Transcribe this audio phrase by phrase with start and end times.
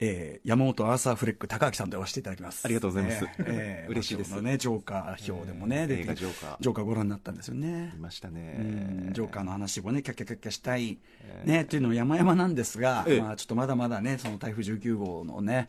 [0.00, 2.64] えー、山本アーサー・フレック高明さんとおわせていただきます。
[2.64, 4.40] ありがとうございます、えー、 嬉しいです。
[4.42, 6.56] ねジョーカー表でもね、えー、映画ジョーカー。
[6.60, 7.92] ジョーカーご覧になったんですよね。
[7.94, 9.10] いましたね。
[9.12, 15.68] ジョーカーの話をねキャッキャキャッキャしたい、えー、ねというのも山々なんですが、えー、まあちょっとまだまだねその台風19号のね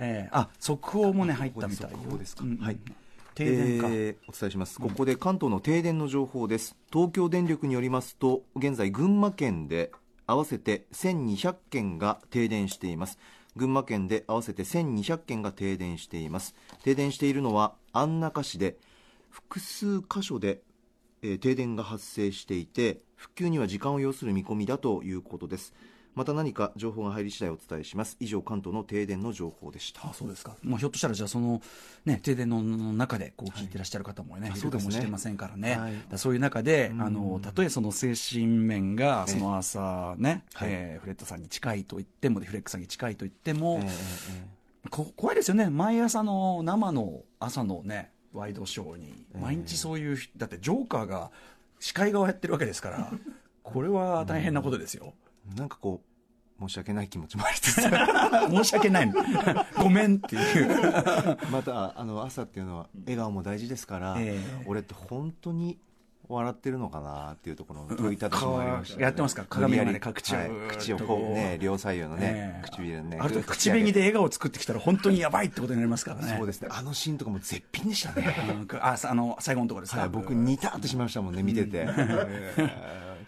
[0.00, 2.78] えー、あ速報もね入ったみたい速報ですか、うん、はい
[3.34, 9.92] 停電か、えー、お伝えしますここで関東の停電の情報です東京電力によりますと現在群馬県で
[10.30, 13.18] 合わせて1200件が停電しています。
[13.56, 16.54] 群馬県で合わせて1200件が停電しています。
[16.84, 18.76] 停電しているのは安中市で
[19.28, 20.62] 複数箇所で、
[21.22, 25.74] えー、停電が発生していて復旧には時間を要する見込みだということです。
[26.14, 28.16] また何か情報が入り次第お伝えします。
[28.20, 30.08] 以上関東の停電の情報でした。
[30.08, 31.62] あそうですか、まあ、ひょっとしたらじゃあその、
[32.04, 45.70] ね、停電の中でこう聞いてらっしゃる方もね、はい、いるかもしれませんからね、はい、そういう中で、あのたとえその精神面がその朝ね、はい、えー、フレットさんに近いと言ってもフレックさんに近いと言っても、えーえー、こ怖いですよね。
[45.70, 51.30] 毎朝の生の朝のねワイドショーに毎日そういう、だってジョーカーが
[51.78, 53.12] 司会側やってるわけですから
[53.62, 55.14] これは大変なことですよ。
[55.56, 56.10] なんかこう
[56.60, 57.80] 申し訳ない気持ちもありつつ。
[57.82, 59.06] 申し訳ない。
[59.06, 59.14] の
[59.82, 60.68] ごめんっていう。
[61.50, 65.78] またあの朝っていうのは笑顔も大事ですから、えー、俺って本当に
[66.28, 69.44] 笑ってるのかなっていうところの問いただしもありました、ね、やってますか？
[69.48, 76.36] 鏡眼鏡口を、はい、口をこうね両左右のね、えー、唇ねあると口紅で笑顔を作ってきたら本当にやばいってことになりますからね。
[76.36, 76.68] そうですね。
[76.70, 78.36] あのシーンとかも絶品でしたね。
[78.80, 81.88] ああの最後のところですか、はい、僕似たってしまいましたもんね見てて、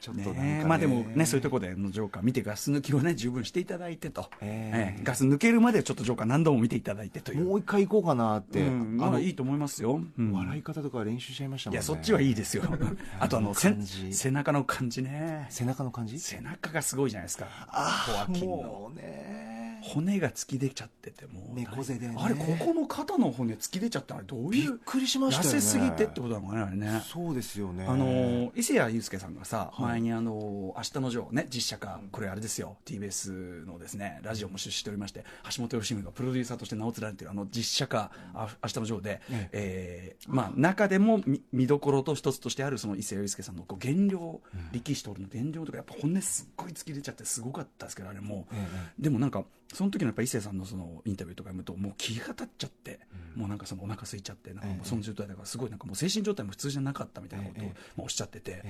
[0.02, 7.44] ちょっとねまあでもねそういうところでのジョーカー見てガス抜きをね十分していただいてと、えー、ガス抜けるまでちょっとジョーカー何度も見ていただいてという。
[7.44, 11.76] もう一回行こうかなって、あのいいと思いますよ、笑い方とか練習しちゃいましたもんね。
[11.76, 12.64] いやそっちはいいですよ。
[13.20, 15.46] あとあの背中の感じね。
[15.50, 16.18] 背中の感じ？
[16.18, 17.46] 背中がすごいじゃないですか。
[17.68, 19.51] ああもうね
[19.82, 25.58] 骨が突き出ちゃってても猫背で、ね、あれここの肩の骨突き出ちゃったのどういうびっくりしましたよね。
[25.58, 27.02] 痩せすぎてってことなのかねあれね。
[27.04, 27.84] そうですよね。
[27.86, 32.76] あの伊勢谷友介さんがさ、はい、前にあの「明日のジョー」ね実写化これあれですよ。
[32.84, 35.24] TBS のですねラジオも出資しておりまして
[35.56, 38.12] 橋本良文がプロデューサーとして名を連ねているあの実写化
[38.62, 40.16] 「明日のジョーで」ええ。
[40.24, 53.00] ー、まあ中でも見見どころと一つとしてあるその伊勢谷友介さんのこう減量、うん、力士との減量とかやっぱ骨すっごい突き出ちゃってすごかったですけどあれも、ええ、でもなんかその時のやっぱ伊勢さんのそのインタビューとか読むともう気が立っちゃって、
[53.34, 58.62] うん、もうなんかそのお腹空いちゃってなんかもうその状態だからすごいなんかもう精神状態も普通じゃなかったみたいなことを、おっしゃってて、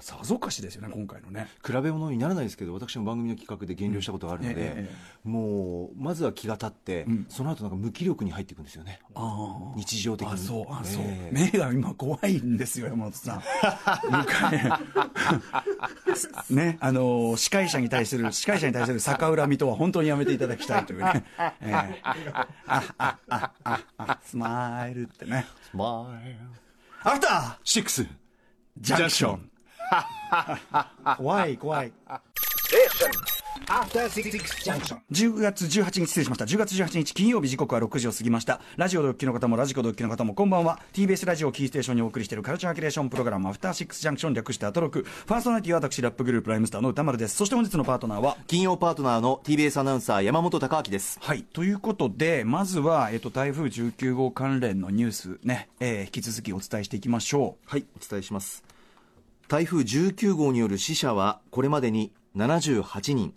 [0.00, 1.48] さぞかしですよね今回のね。
[1.64, 4.88] 比べ物にならないですけど私も番組の企画で減量したことがあるので、
[5.24, 9.00] もうまずは気が立って、うん、その後なんか無気力に入っていくんですよね。
[9.76, 10.38] 日常的に。
[10.38, 11.02] そうあそう、
[11.32, 13.42] 目が今怖いんですよ山本さん
[16.50, 21.24] ねあの司会者に対する司会者に対する逆恨みとは本当にやめていただきたいというね、
[21.60, 26.36] えー、あああああスマイルってねスマイル
[27.02, 28.06] アフターシックス
[28.78, 29.50] ジャンクション
[31.16, 31.92] 怖い怖い
[35.10, 36.44] 10月18日失礼しました。
[36.44, 38.60] 10月18日金曜日時刻は6時を過ぎました。
[38.76, 40.78] ラジオドッキの方もラジコドッキの方もこんばんは。
[40.92, 45.02] TBS ラジオキーステーションにお送りしているカルチャーキュレーションプログラムアフターシックスジャンクション略してアトロク。
[45.02, 47.36] ファーストナイティは私ラップグループライムスターの歌丸です。
[47.36, 48.36] そして本日のパートナーは？
[48.46, 51.18] 金曜パートナーの TBS アナウンサー山本貴明です。
[51.22, 57.68] はいということでまずは、えっと、台風19号関連のニュースね、えー、引き続きお伝えしていきましょう。
[57.70, 58.64] はいお伝えします。
[59.48, 63.32] 台風19号による死者はこれまでに78人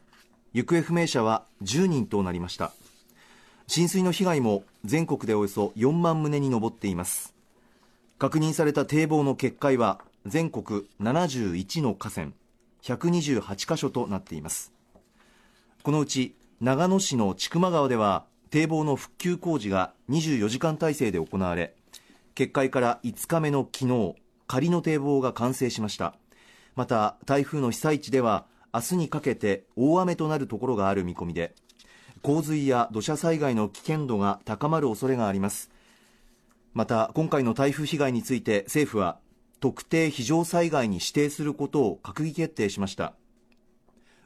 [0.54, 2.72] 行方不明者は10人となりました。
[3.68, 7.36] 浸水の被害も全国でおよそ4万棟に上っています。
[8.18, 12.32] 確認された堤防の決壊は全国71の河川
[12.82, 14.74] 128カ所となっています。
[15.84, 21.76] このうち長野市の千曲川では堤防の復旧工事が24時間体制で行われ
[22.34, 24.16] 決壊から5日目の昨日
[24.48, 26.16] 仮の堤防が完成しました。
[26.76, 31.54] また台風の被災地では明日にかけて大雨となるところがある見込みで
[32.22, 35.72] 洪水や土砂災害の危険度が高まる恐れがあります。
[36.74, 39.20] また今回の台風被害について政府は
[39.60, 43.14] 特定非常災害に指定することを閣議決定しました。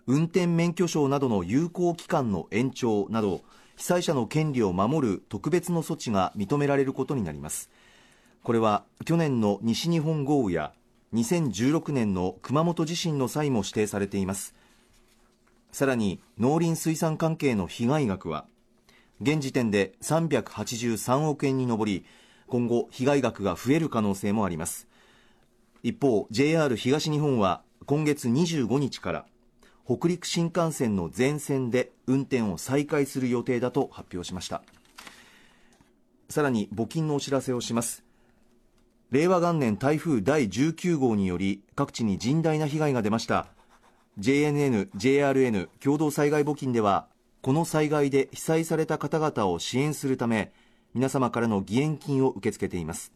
[0.05, 3.41] 運転免許証などの有効期間の延長など
[3.77, 7.69] 被災者の権利を守る特別の措置が認められることになります。
[8.43, 10.73] これは去年の西日本豪雨や
[11.13, 14.55] 2016年の熊本地震の際も指定されています。
[15.71, 18.45] さらに農林水産関係の被害額は
[19.21, 22.05] 現時点で383億円に上り
[22.47, 24.87] 今後被害額が増える可能性もあります。
[25.83, 29.25] 一方 JR 東日本は今月25日から
[29.85, 34.63] 北陸新幹線の全線で運転を再開する予定だと発表しました。
[36.29, 38.03] さらに募金のお知らせをします。
[39.13, 43.45] 令和元年台風第19号により各地に甚大な被害が出ました。
[44.19, 47.05] JNN、JRN 共同災害募金では
[47.43, 50.51] この災害で被災された方々を支援するため
[50.95, 53.11] 皆様からの義援金を受け付けています。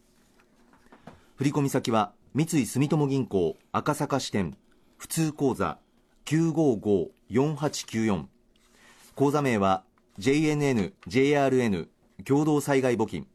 [1.34, 4.56] 振込先は三井住友銀行赤坂支店
[4.98, 5.78] 普通口座
[6.26, 8.26] 955-4894
[9.16, 9.82] 口座名は
[10.20, 11.88] JNN、JRN
[12.24, 13.26] 共同災害募金。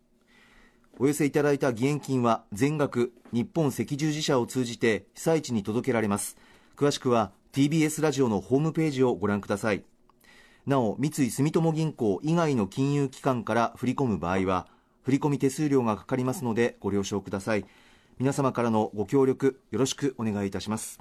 [0.99, 6.37] お寄せいただいた義援金は全額日本赤十字社を通じて被災地に届けられます。
[6.77, 9.83] 詳しくは TBS ラジオのホームページをご覧ください。
[10.67, 14.67] なお三井住友銀行以外の金融機関から振り込む場合は
[15.01, 17.65] 振込手数料がかかりますのでご了承ください。
[18.19, 20.99] 皆様からのご協力よろしくお願いいたします。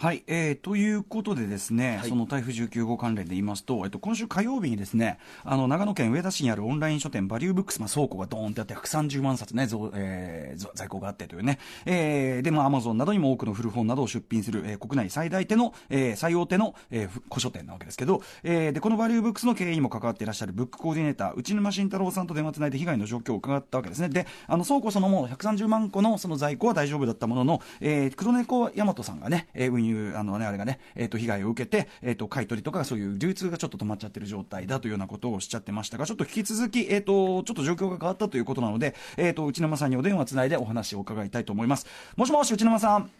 [0.00, 24.10] はい、えー、ということでですね、はい、その台風19号関連で言いますと、えっと、今週火曜日にですね、あの、長野県上田市にあるオンライン書店バリューブックス、まあ、倉庫がドーンってあって130万冊ね、えー、在庫があってというね、えー、で、まあ、アマゾンなどにも多くの古本などを出品する、えー、国内最大手の、えー、最大手の、えー、古書店なわけですけど、えー、で、このバリューブックスの経営にも関わっていらっしゃるブックコーディネーター、内沼慎太郎さんと電話つないで被害の状況を伺ったわけですね。
[24.10, 41.86] で、あの、倉庫そのもの130万個のその在庫は大丈夫だったものの、えー、黒猫大和さんがね、えー、運輸、あのね、あれがね、えー、と被害を受けて、えー、と買い取りとかそういう流通がちょっと止まっちゃってる状態だというようなことをおっしゃってましたが、ちょっと引き続き、えー、とちょっと状況が変わったということなので、えー、と内沼さんにお電話つないでお話を伺いたいと思います。
[42.16, 43.10] もしもし、内沼さん。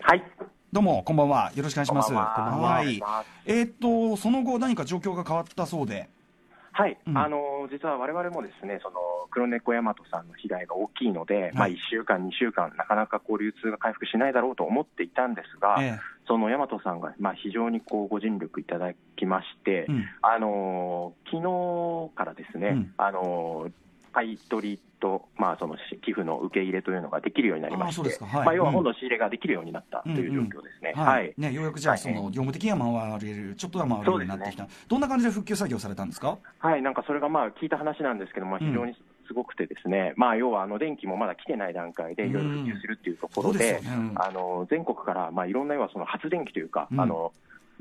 [0.00, 0.22] はい。
[0.72, 1.52] どうも、こんばんは。
[1.54, 2.12] よろしくお願いします。
[2.12, 3.00] はい。
[3.46, 6.10] えっ、と、その後、何か状況が変わったそうで。
[6.76, 7.38] はい、うん、あの
[7.72, 8.96] 実は我々もですねその
[9.30, 23.70] 黒猫大和さんの被害が大きいので、はい、まあ、1週間、2週間、なかなかこう流通が回復しないだろうと思っていたんですが、ええ、その大和さんがまあ非常にこうご尽力いただきまして、うん、あの昨日からですね、うん、あの
[24.12, 30.94] 買い取りと、まあ、その寄付の受け入れというのができるようになりまして、はい、まあ、要は本の仕入れができるようになったという状況ですね。
[30.96, 31.34] はい。
[31.36, 36.38] ねようやくじゃあ、その業務的には回れる、ちょっとは回れるようになってきた、ね、どんな感じで復旧作業されたんですか？
[36.60, 38.96] はい、なんかそれがまあ聞いた話なんですけども、非常に
[39.26, 43.80] すごくてですね、まあ、要はあの電気もまだ来てない段階でいろいろ復旧するっていうところで、
[44.14, 47.32] あの全国からまあいろんな要はその発電機というか、あの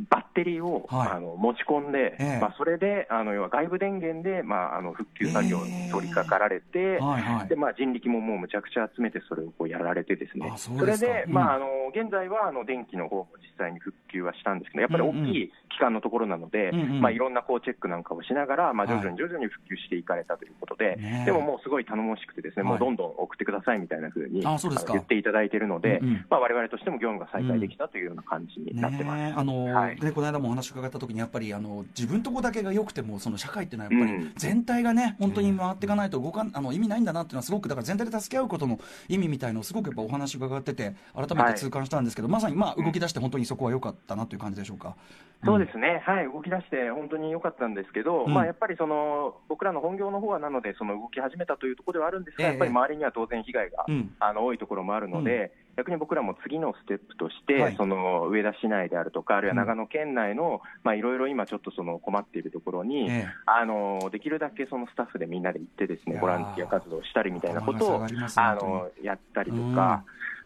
[0.09, 6.97] バッテリーを、はい、あの持ち込んで、えー、まあ、それであの要は外部電源で、まあ、あの復旧作業に取り掛かられて、え。
[6.99, 10.51] ーはいはい、でまあ、人力ももうむちゃくちゃ集めて、それをこうやられて、ですね。
[10.57, 29.39] それで、うん、まあ、あの現在はあの電気の方も実際に復旧はしたんですけど、やっぱり大きい機関のところなので、うんうん、まあ、いろんなこうチェックなんかをしながら、まあ、徐々に徐々に復旧していかれたということで、はい、でももうすごい頼もしくて、ですね、もうどんどん送ってくださいみたいなふうに言っていただいているので、われわれとしても業務が再開できたというような感じになってます。
[29.39, 44.95] あのはい、この間もお話伺った時にやっぱりあの自分とこだけが良くてもその社会っていうのはやっぱり全体がね、本当に回っていかないと動かあの意味ないんだなっていうのはすごくだから全体で助け合うことの意味みたいのをすごくやっぱお話伺ってて改めて痛感したんですけど、はい、まさにまあ動き出して本当にそこは良かったなという感じでしょうか。
[45.43, 70.03] そうですね、はい、動き出して本当に良かったんですけど、うん、まあ、やっぱりその僕らの本業の方はなので、その動き始めたというところではあるんですが、ええ、やっぱり周りには当然被害が、うん、あの多いところもあるので、うん逆に僕らも次のステップとして、はい、その上田市内であるとか、あるいは長野県内の、いろいろ今、ちょっとその困っているところに、ええ、あのできるだけそのスタッフでみんなで行って、ですねボランティア活動したりみたいなことをあのやったりとか。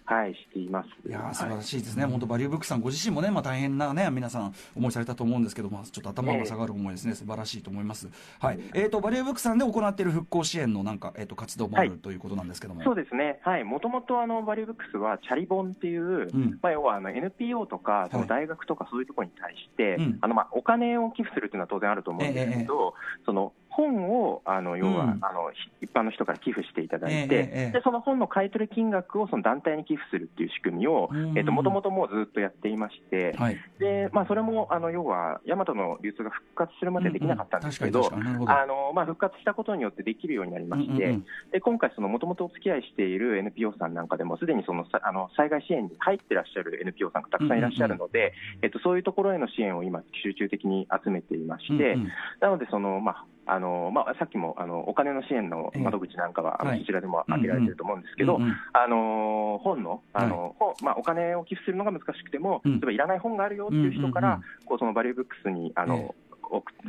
[0.09, 0.89] はい、しています。
[1.07, 8.09] いや素晴らしいですね、はい、本当、バリューブックさん、ご自身もね、まあ、大変なね、皆さん、思いされたと思うんですけど、まあ、ちょっと頭が下がる思いですね、えー、素晴らしいと思います。
[8.39, 12.81] はい、えっ、ー、と、バリューブックさんで行っている復興支援のなんか、えっ、ー、と、活動もある、はい、ということなんですけども。
[12.81, 52.07] そうですね、はい、もともと、あの、バリューブックスは、チャリボンっていう、うん、まあ、要は、あの、NPO とか、その大学とか、そういうところに対して、はい、あの、まあ、お金を寄付するっていうのは当然あると思うんですけど、えー、その、本をあの要は、うん、あの一般の人から寄付していただいて、えー、でその本の買い取り金額をその団体に寄付するっていう仕組みをもともともうずっとやっていまして、はい、でまあ、それもあの要は大和の流通が復活するまでできなかったんですけど、あのまあ、復活したことによってできるようになりまして、うんうん、で今回、もともとお付き合いしている NPO さんなんかでも、すでにそのあの災害支援に入ってらっしゃる NPO さんがたくさんいらっしゃるので、えっと、そういうところへの支援を今、集中的に集めていまして、うんうん、
[52.41, 58.39] なのでその、まああのまあ、さっきもあのお金の支援の窓口なんかは、あのそちらでも挙げられていると思うんですけど、
[58.73, 66.15] あの本のあの、はい、まあ、お金を寄付するのが難しくても、例えばいらない本があるよっていう人から、こうそのバリューブックスにあの、
[66.49, 66.88] 寄付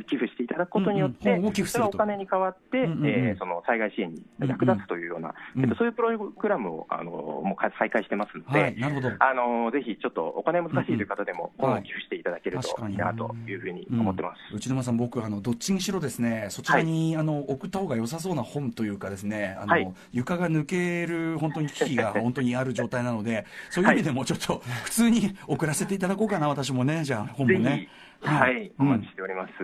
[0.61, 9.11] だくことによって、うんうん、それがお金に変わって、うんうん、えー、その災害支援に役立つというような、うんうん、えっと、そういうプログラムをあのもう再開してますので、はい、なるほど。
[9.19, 27.87] あのぜひちょっとお金難しいという方でも、うんうん、寄付していただけるといいなというふうに思ってます、内沼さん、僕あの、どっちにしろですね、そちらに、はい、あの送った方が良さそうな本というかですね、あの、はい、床が抜ける本当に危機が 本当にある状態なので、そういう意味でもちょっと 普通に送らせていただこうかな、私もね、じゃあ本もね。
[28.23, 29.63] はい、お待ちしております。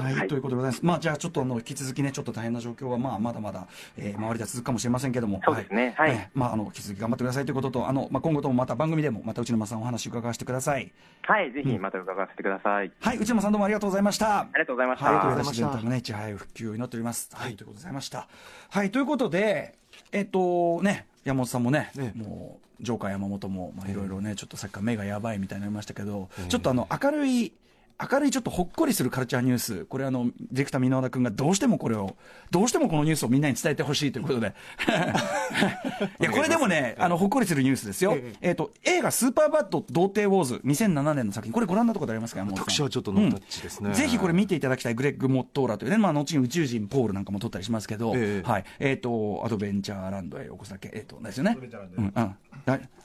[0.00, 0.84] はい、ということでございます。
[0.84, 5.40] まあ、じゃあ、ちょっと、あの、引き続きね、ちょっと大変な状況は、まあ、まだまだ、えー、周りで続くかもしれませんけども。
[5.44, 5.94] そうですね。
[5.96, 6.30] はい。
[6.34, 10.90] まあ、あの、引き続き頑張ってくださいということと、あの、まあ、今後ともまた番組でも、また内沼さんお話伺わせてください。
[11.22, 12.90] はい、ぜひ、また伺わせてください。
[13.00, 14.40] はい、内沼さんどうもありがとうございました。
[14.40, 15.04] ありがとうございました。
[15.06, 17.30] はい、ということで、全体のね、いち早い復旧を祈っております。
[17.34, 18.28] はい、ということでございました。
[18.70, 19.74] はい、ということで、
[20.12, 27.52] えっと、ね、山本さんもね、もう、ジョーカー山本も、まあ、いろいろね、ちょっとさっきから目がやばいみたいになりましたけど、ちょっとあの、明るい、
[28.00, 32.16] 明るいちょっとほっこりするカルチャーニュース、これあの、ディレクター箕輪田君がどうしてもこれを、
[32.52, 34.54] どうしてもこのニュースをみんなに伝えてほしいということで。
[36.20, 38.16] いや、これでもね、あの、ほっこりするニュースですよ。
[38.40, 42.44] えっ、と、映画スーパーバッド童貞ウォーズ2007年の作品、これご覧になったことありますか？
[42.44, 48.64] 私はちょっとノータッチですね、うん、ぜひこれ見ていただきたい、グレッグ・モットーラというね、まあ、後に宇宙人ポールなんかも撮ったりしますけど、えー、はい。
[48.78, 51.58] えっ、ー、と、アドベンチャーランドへおこすだけ、えっ、ー、と、ですよね。
[51.96, 52.36] うん、うん。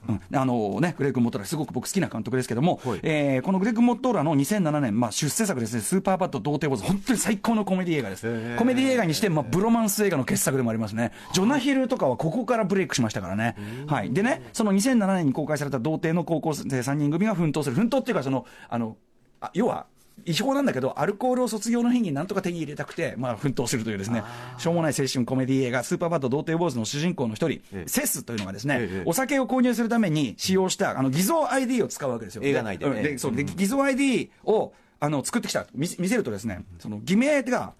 [0.05, 8.55] うん、あのね、グレッグ・モットーラ、すごく僕好きな監督ですけども、はい、えー、このグレッグ・モットーラの2007年、まあ、出世作ですね、スーパーバッド童貞ウォーズ、本当に最高のコメディ映画です。
[8.57, 11.11] コメディ映画にして、まあ、ブロマンス映画の傑作でもありますね。
[11.33, 13.55] ジョナヒルとかはここからブレイクしましたからね。
[13.87, 14.13] はい。
[14.13, 17.75] でね、その2007年に公開された童貞の高校生3人組が奮闘する。
[17.75, 18.97] 奮闘っていうか、その、あの、
[19.41, 19.87] あ要は、
[20.25, 24.23] 違法なんだけど、アルコールを卒業の日になんとか手に入れたくて、まあ、奮闘するというですね、
[24.57, 32.43] しょうもない青春コメディ映画、スーパーバッド童貞坊主の主人公の一人、ええ、セスというのがですね、え、お酒を購入するために使用した、あの、偽造 ID を使うわけですよ。
[32.43, 33.03] 映画内で、ね。
[33.03, 35.65] で、そう、で、偽造 ID を、あの、作ってきた。
[35.73, 37.73] 見せるとですね、その、偽名が、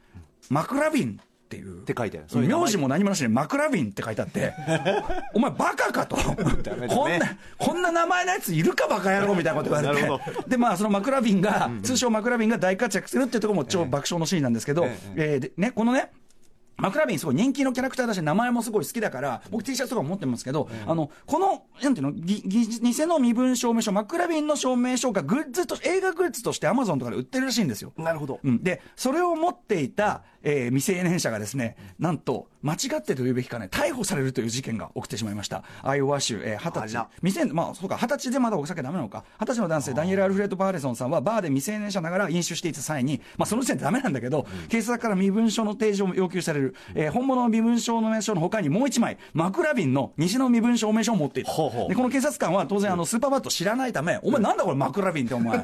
[0.50, 1.20] マクラビン
[1.54, 1.82] っていう。
[1.82, 2.48] って書いてある。
[2.48, 4.54] 名字も何もなしにマクラビンって書いてあって、
[5.34, 6.16] お前バカかと。
[6.16, 10.50] こんな、こんな名前のやついるかバカ野郎みたいなこと言われて。
[10.50, 16.12] で、まあそのマクラビンが、通称マクラビンが大活躍するっていうところも超爆笑のシーンなんですけど、えー、ね、このね、
[16.78, 27.94] マクラビンすごい人気のキャラクターだし、名前もすごい好きだから、僕 T シャツとか持ってますけど、うん、あの、この、なんていうの、ぎ、ぎ、偽の身分証明書、マクラビンの証明書がグッズと、映画グッズとしてアマゾンとかで売ってるらしいんですよ。
[27.98, 28.40] なるほど。
[28.44, 28.64] うん。
[28.64, 35.64] で、それを持っていた、えー、未成年者がですね、なんと、間違ってと言うべきかね、逮捕されるという事件が起きてしまいました。
[35.82, 37.08] アイオワ州、えー、20歳。
[37.22, 39.26] 未成まあ、そうか、20歳でまだお酒ダメなのか。
[39.40, 46.76] 20歳の男性、ダニエル・アルフレッド・バーレソンさんは、バーで未成年者ながら飲酒していた際に、まあ、その時点でダメなんだけど、うん、警察から身分証の提示を要求される。
[46.96, 51.52] えー、本物の身分証の名称の他にもう一枚、マクラビンの西の身分証明書を持っていた。
[51.52, 55.62] ほうほうで、この警察官は当然、あの、スーパーバット知らないため、お前なんだこれマクラビンってお前。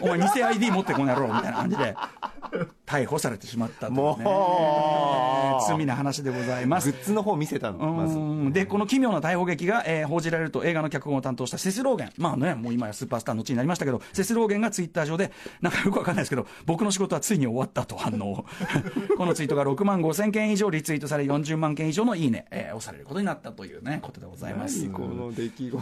[0.00, 1.96] お前偽 ID 持ってこの野郎みたいな感じで、
[2.86, 4.24] 逮捕されてしまったとね。
[4.24, 6.92] もう、罪な話でございます。
[6.92, 8.52] グッズの方見せたの、まず。
[8.52, 12.12] で、この奇妙な逮捕劇が、えー、報じられると映画の脚本を担当したセスローゲン。
[12.16, 18.44] まあね、もう今やスーパースターの地になりましたけど、セスローゲンがツイッター上で、なんかよくわかんないですけど、僕の仕事はついに終わったと反応。
[19.16, 24.82] このツイートが6万5千件以上リツイートされ、40万件以上のいいね、えー、押されることになったというね、ことでございます。
[24.82, 25.78] 何この出来事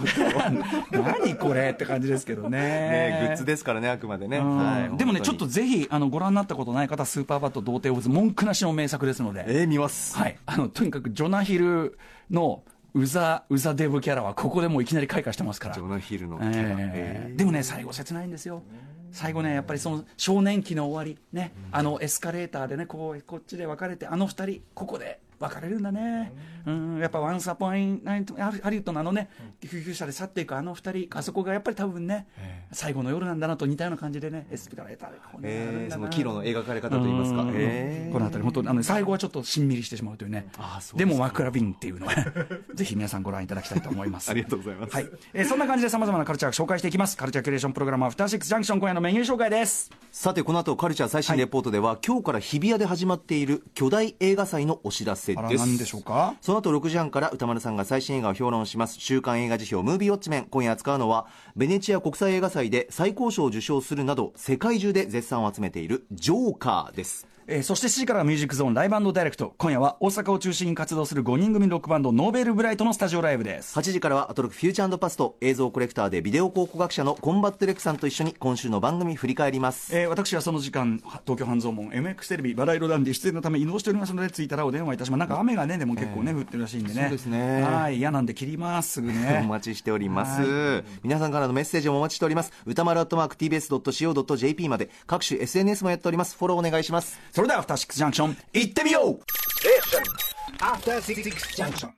[0.92, 2.58] 何これって感じですけどね。
[2.58, 4.38] ねグッズですからね、あくまでね。
[4.40, 9.44] はい、でもね、ちょっとぜひ、あの、ご覧になったことない方、スーパーバット童貞オブズ、文句なしの名作ですので。
[9.46, 10.16] えー、見ます。
[10.16, 10.38] はい。
[10.46, 11.98] あの、とにかく、ジョナヒル
[12.30, 12.62] の、
[12.94, 15.74] うざ、うざデブキャラは、ここでもういきなり開花してますから。
[15.74, 16.76] ジョナヒルのキャラ。
[16.78, 18.62] えー、でもね、最後切ないんですよ。
[19.10, 26.32] 最後ね、やっぱりその少年期の終わり、ね、あのエスカレーターでね、こう、こっちで別れて、あの二人、ここで別れるんだね、
[26.66, 29.30] うん、やっぱワンサポインナイトハリウッドのあのね、
[29.60, 32.26] 救急車で去っていくあの二人、あそこがやっぱり多分ね、
[32.72, 40.48] 最後の夜なんだなと似たような感じでね、エスカレーターでこう、ね、そのキロの描かれ方といいますか、この辺り、本当あの最後はちょっとしんみりしてしまうというね、
[40.94, 42.14] でもマクラビンっていうのは、
[42.74, 44.30] ぜひ皆さんご覧いただきたいと思います。
[44.30, 44.94] ありがとうございます。
[44.94, 47.16] はい、えー、そんな感じでさまざまなカルチャーを紹介していきます。
[47.16, 49.90] カルチャーキュレーションプログラムアフターシックスジャンクション今夜のメニュー紹介です。
[50.10, 55.66] さて、この後カルチャー最新レポートでは、はい、今日から日比谷で始まっている巨大映画祭のお知らせです。
[55.66, 56.34] 何でしょうか？
[56.40, 58.96] その後6時半から歌丸さんが最新映画を評論します。
[58.98, 60.46] 週刊映画辞表ムービーウォッチメン。
[60.50, 69.54] 今夜扱うのはベネチア国際映画祭で最高賞を受賞するなど世界中で絶賛を集めているジョーカーですえー、そして7時からはミュージックゾーンライブダイレクト。
[69.56, 73.78] 今夜は大阪を中心に活動する5人組ロックバンドノーベルブライトのスタジオライブです。
[73.78, 85.18] 8時からはアトロクフューチャーパスト映像コレクターでビデオ考古学者のコンバットレクさんと一緒に今週の番組振り返ります、えー、私はその時間東京半蔵門 MX テレビバラ色ダンディ出演のため移動しておりますので着いたらお電話いたします。
[85.20, 87.02] なんか雨がねでも結構ね、えー、降ってるらしいんでね。
[87.02, 87.62] そうですね。
[87.62, 89.40] はい嫌なんで切りますすぐね。
[89.46, 90.84] お待ちしております。
[91.02, 92.52] 皆さんからのメッセージもお待ちしております。
[92.66, 96.36] 歌丸アットマーク TBS.CO.JP まで各種 SNS もやっております。
[96.36, 99.20] フォローお願いしますそれではアフターシックスジャンクション行ってみよう
[99.64, 101.22] え After Six
[101.54, 101.88] Junction.